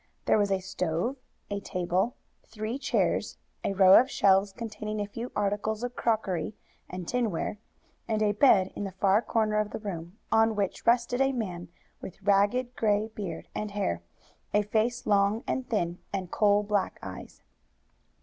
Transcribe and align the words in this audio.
There 0.25 0.39
was 0.39 0.49
a 0.51 0.59
stove, 0.61 1.17
a 1.51 1.59
table, 1.59 2.15
three 2.47 2.79
chairs, 2.79 3.37
a 3.63 3.73
row 3.73 3.93
of 3.99 4.09
shelves 4.09 4.51
containing 4.51 4.99
a 4.99 5.05
few 5.05 5.31
articles 5.35 5.83
of 5.83 5.95
crockery 5.95 6.55
and 6.89 7.07
tinware, 7.07 7.59
and 8.07 8.23
a 8.23 8.31
bed 8.31 8.71
in 8.75 8.83
the 8.83 8.93
far 8.93 9.21
corner 9.21 9.59
of 9.59 9.69
the 9.69 9.77
room, 9.77 10.17
on 10.31 10.55
which 10.55 10.87
rested 10.87 11.21
a 11.21 11.33
man 11.33 11.67
with 12.01 12.19
ragged 12.23 12.75
gray 12.75 13.09
beard 13.09 13.47
and 13.53 13.69
hair, 13.69 14.01
a 14.55 14.63
face 14.63 15.05
long 15.05 15.43
and 15.45 15.69
thin, 15.69 15.99
and 16.11 16.31
coal 16.31 16.63
black 16.63 16.97
eyes. 17.03 17.43